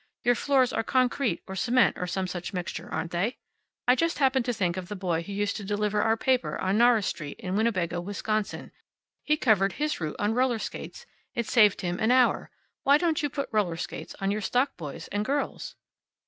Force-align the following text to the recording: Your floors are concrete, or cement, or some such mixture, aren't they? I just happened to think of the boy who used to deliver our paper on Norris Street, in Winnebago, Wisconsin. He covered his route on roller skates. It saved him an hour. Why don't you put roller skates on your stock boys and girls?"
Your 0.23 0.33
floors 0.33 0.73
are 0.73 0.81
concrete, 0.81 1.43
or 1.45 1.55
cement, 1.55 1.95
or 1.99 2.07
some 2.07 2.25
such 2.25 2.53
mixture, 2.53 2.91
aren't 2.91 3.11
they? 3.11 3.37
I 3.87 3.93
just 3.93 4.17
happened 4.17 4.45
to 4.45 4.51
think 4.51 4.75
of 4.75 4.87
the 4.87 4.95
boy 4.95 5.21
who 5.21 5.31
used 5.31 5.55
to 5.57 5.63
deliver 5.63 6.01
our 6.01 6.17
paper 6.17 6.57
on 6.57 6.79
Norris 6.79 7.05
Street, 7.05 7.39
in 7.39 7.55
Winnebago, 7.55 8.01
Wisconsin. 8.01 8.71
He 9.21 9.37
covered 9.37 9.73
his 9.73 10.01
route 10.01 10.15
on 10.17 10.33
roller 10.33 10.57
skates. 10.57 11.05
It 11.35 11.45
saved 11.47 11.81
him 11.81 11.99
an 11.99 12.09
hour. 12.09 12.49
Why 12.81 12.97
don't 12.97 13.21
you 13.21 13.29
put 13.29 13.49
roller 13.51 13.77
skates 13.77 14.15
on 14.19 14.31
your 14.31 14.41
stock 14.41 14.75
boys 14.75 15.07
and 15.09 15.23
girls?" 15.23 15.75